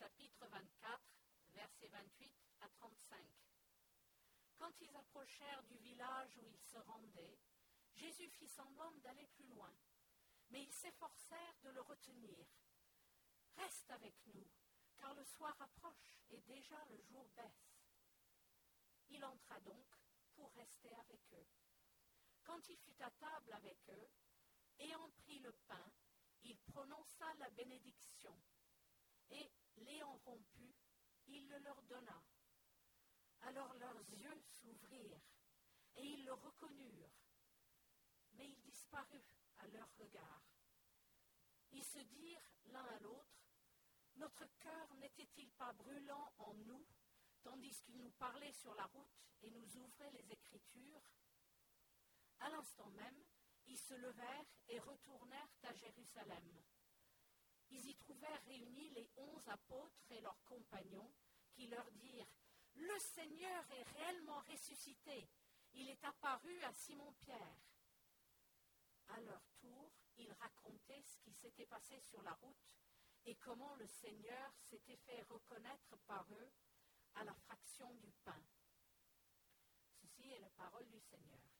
[0.00, 0.98] chapitre 24,
[1.52, 3.18] versets 28 à 35.
[4.56, 7.38] Quand ils approchèrent du village où ils se rendaient,
[7.96, 9.72] Jésus fit semblant d'aller plus loin,
[10.48, 12.46] mais ils s'efforcèrent de le retenir.
[13.56, 14.46] Reste avec nous,
[14.96, 17.76] car le soir approche et déjà le jour baisse.
[19.10, 19.86] Il entra donc
[20.34, 21.48] pour rester avec eux.
[22.44, 24.08] Quand il fut à table avec eux,
[24.78, 25.92] ayant pris le pain,
[26.42, 28.34] il prononça la bénédiction,
[29.28, 30.74] et, l'ayant rompu,
[31.26, 32.22] il le leur donna.
[33.42, 35.20] Alors leurs yeux s'ouvrirent,
[35.96, 37.12] et ils le reconnurent,
[38.32, 40.42] mais il disparut à leur regard.
[41.72, 43.36] Ils se dirent l'un à l'autre,
[44.16, 46.86] Notre cœur n'était-il pas brûlant en nous,
[47.42, 51.02] tandis qu'il nous parlait sur la route et nous ouvrait les Écritures?
[52.40, 53.22] À l'instant même,
[53.70, 56.62] ils se levèrent et retournèrent à Jérusalem.
[57.70, 61.12] Ils y trouvèrent réunis les onze apôtres et leurs compagnons,
[61.52, 62.26] qui leur dirent
[62.74, 65.28] Le Seigneur est réellement ressuscité.
[65.74, 67.56] Il est apparu à Simon-Pierre.
[69.08, 72.66] À leur tour, ils racontaient ce qui s'était passé sur la route
[73.24, 76.50] et comment le Seigneur s'était fait reconnaître par eux
[77.14, 78.42] à la fraction du pain.
[80.00, 81.59] Ceci est la parole du Seigneur.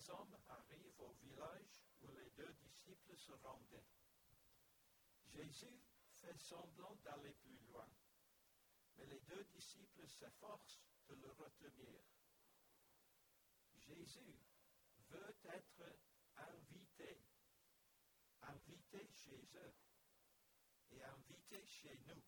[0.00, 3.86] Trois hommes arrivent au village où les deux disciples se rendaient.
[5.26, 5.80] Jésus
[6.12, 7.88] fait semblant d'aller plus loin,
[8.96, 12.00] mais les deux disciples s'efforcent de le retenir.
[13.78, 14.38] Jésus
[15.08, 15.98] veut être
[16.36, 17.22] invité,
[18.42, 19.74] invité chez eux
[20.92, 22.22] et invité chez nous,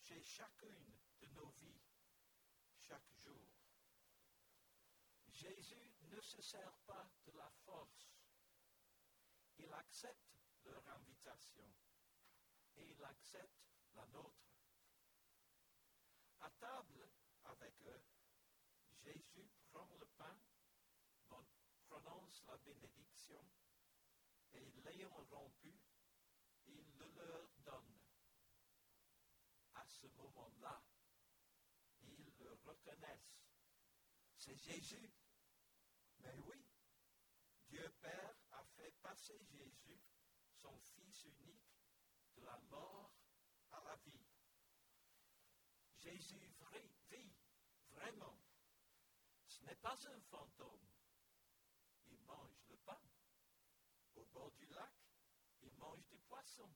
[0.00, 1.80] chez chacune de nos vies,
[2.78, 3.48] chaque jour.
[5.28, 8.10] Jésus ne se sert pas de la force.
[9.58, 11.66] Il accepte leur invitation
[12.76, 13.62] et il accepte
[13.94, 14.52] la nôtre.
[16.40, 17.08] À table
[17.44, 18.02] avec eux,
[19.04, 20.38] Jésus prend le pain,
[21.88, 23.44] prononce la bénédiction
[24.52, 25.74] et l'ayant rompu,
[26.66, 27.98] il le leur donne.
[29.74, 30.82] À ce moment-là,
[32.02, 33.40] ils le reconnaissent.
[34.36, 35.10] C'est Jésus.
[36.22, 36.64] Mais oui,
[37.68, 40.00] Dieu Père a fait passer Jésus,
[40.54, 41.72] son Fils unique,
[42.36, 43.12] de la mort
[43.72, 44.26] à la vie.
[45.96, 46.52] Jésus
[47.10, 47.32] vit
[47.90, 48.38] vraiment.
[49.46, 50.88] Ce n'est pas un fantôme.
[52.06, 53.00] Il mange le pain.
[54.16, 54.92] Au bord du lac,
[55.62, 56.68] il mange du poisson.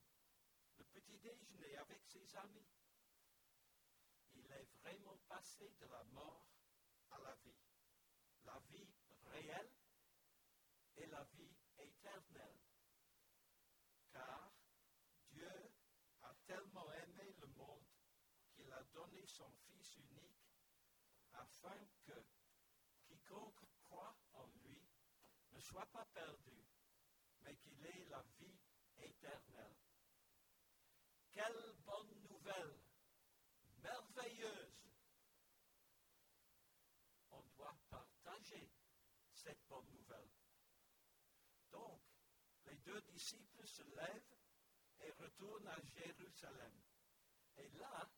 [0.79, 2.69] Le petit déjeuner avec ses amis.
[4.35, 6.47] Il est vraiment passé de la mort
[7.11, 7.57] à la vie.
[8.45, 8.89] La vie
[9.33, 9.71] réelle
[10.97, 12.61] et la vie éternelle.
[14.13, 14.53] Car
[15.29, 15.73] Dieu
[16.23, 17.87] a tellement aimé le monde
[18.55, 20.47] qu'il a donné son Fils unique
[21.35, 22.25] afin que
[23.05, 24.81] quiconque croit en lui
[25.53, 26.67] ne soit pas perdu,
[27.41, 28.59] mais qu'il ait la vie
[28.99, 29.77] éternelle.
[31.33, 32.81] Quelle bonne nouvelle,
[39.69, 40.31] bonne nouvelle.
[41.71, 42.01] Donc,
[42.67, 44.37] les deux disciples se lèvent
[45.01, 46.73] et retournent à Jérusalem.
[47.57, 48.09] Et là,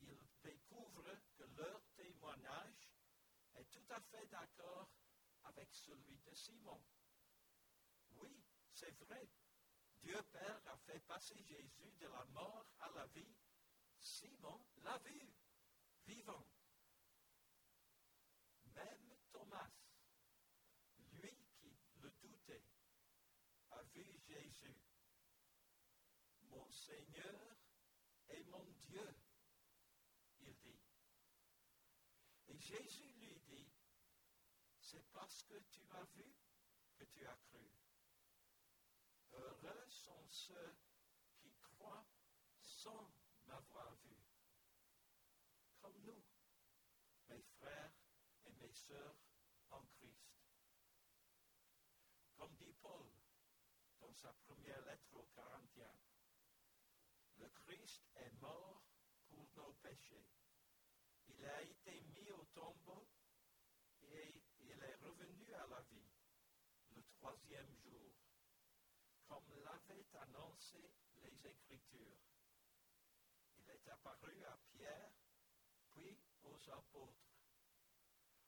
[0.00, 2.90] ils découvrent que leur témoignage
[3.54, 4.90] est tout à fait d'accord
[5.44, 6.80] avec celui de Simon.
[8.12, 8.42] Oui,
[8.72, 9.28] c'est vrai.
[10.02, 13.36] Dieu Père a fait passer Jésus de la mort à la vie.
[13.98, 15.32] Simon l'a vu,
[16.06, 16.46] vivant.
[18.74, 19.70] Même Thomas,
[21.12, 22.64] lui qui le doutait,
[24.26, 24.76] Jésus,
[26.42, 27.56] mon Seigneur
[28.28, 29.14] et mon Dieu,
[30.40, 30.80] il dit.
[32.48, 33.70] Et Jésus lui dit,
[34.80, 36.34] c'est parce que tu as vu
[36.96, 37.70] que tu as cru.
[39.32, 40.76] Heureux sont ceux
[41.38, 42.08] qui croient
[42.60, 43.12] sans
[43.46, 44.16] m'avoir vu.
[45.80, 46.22] Comme nous,
[47.28, 47.92] mes frères
[48.44, 49.16] et mes sœurs
[49.70, 50.30] en Christ.
[52.36, 53.06] Comme dit Paul
[54.00, 55.98] dans sa première lettre aux Corinthiens,
[57.38, 58.82] le Christ est mort
[59.30, 60.28] pour nos péchés.
[61.28, 63.08] Il a été mis au tombeau
[64.02, 66.10] et il est revenu à la vie
[66.94, 68.12] le troisième jour,
[69.26, 72.20] comme l'avaient annoncé les Écritures.
[73.56, 75.12] Il est apparu à Pierre,
[75.92, 77.16] puis aux apôtres.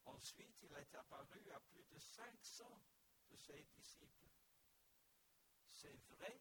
[0.04, 2.82] Ensuite, il est apparu à plus de 500
[3.30, 4.31] de ses disciples.
[5.82, 6.40] C'est vrai,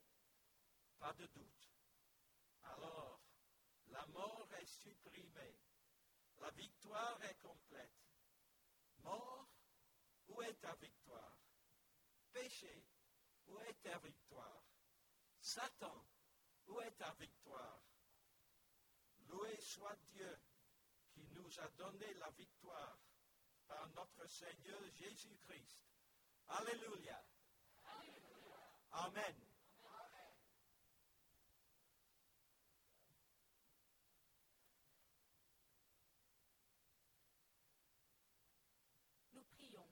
[0.99, 1.69] pas de doute.
[2.63, 3.19] Alors,
[3.87, 5.57] la mort est supprimée,
[6.39, 7.91] la victoire est complète.
[8.99, 9.49] Mort,
[10.27, 11.37] où est ta victoire?
[12.31, 12.85] Péché,
[13.47, 14.63] où est ta victoire?
[15.39, 16.05] Satan,
[16.67, 17.81] où est ta victoire?
[19.27, 20.39] Loué soit Dieu
[21.09, 22.99] qui nous a donné la victoire
[23.67, 25.83] par notre Seigneur Jésus-Christ.
[26.47, 27.23] Alléluia.
[28.93, 29.35] Amen.
[39.31, 39.87] Nous prions.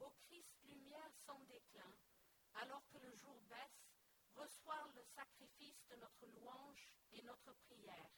[0.00, 1.92] Ô Christ, lumière sans déclin,
[2.54, 3.90] alors que le jour baisse,
[4.34, 8.10] reçois le sacrifice de notre louange et notre prière.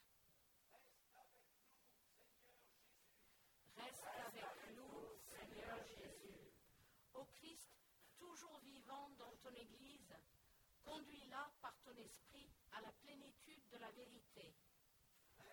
[3.77, 6.53] Reste avec nous, Seigneur Jésus.
[7.15, 7.73] Ô Christ,
[8.19, 10.14] toujours vivant dans ton Église,
[10.84, 14.54] conduis-la par ton esprit à la plénitude de la vérité.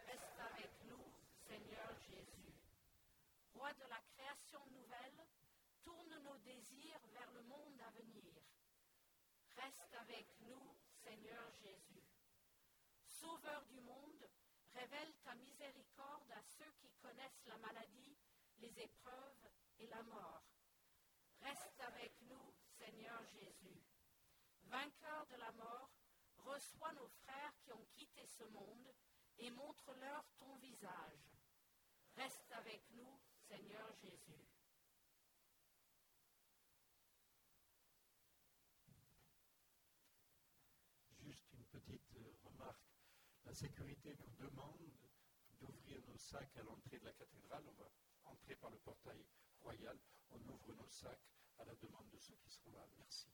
[0.06, 1.04] Reste avec nous,
[1.48, 2.54] Seigneur Jésus.
[3.56, 5.26] Roi de la création nouvelle,
[5.84, 8.34] tourne nos désirs vers le monde à venir.
[9.56, 12.04] Reste avec nous, Seigneur Jésus.
[13.08, 14.30] Sauveur du monde,
[14.74, 18.18] révèle ta miséricorde à ceux qui connaissent la maladie,
[18.60, 20.44] les épreuves et la mort.
[21.42, 23.10] Reste avec nous, Seigneur.
[23.34, 23.79] Jésus.
[24.70, 25.90] Vainqueur de la mort,
[26.38, 28.94] reçois nos frères qui ont quitté ce monde
[29.40, 31.40] et montre-leur ton visage.
[32.16, 34.46] Reste avec nous, Seigneur Jésus.
[41.18, 42.94] Juste une petite euh, remarque.
[43.46, 44.92] La sécurité nous demande
[45.60, 47.64] d'ouvrir nos sacs à l'entrée de la cathédrale.
[47.68, 47.90] On va
[48.26, 49.26] entrer par le portail
[49.62, 49.98] royal.
[50.30, 51.26] On ouvre nos sacs
[51.58, 52.86] à la demande de ceux qui seront là.
[52.98, 53.30] Merci.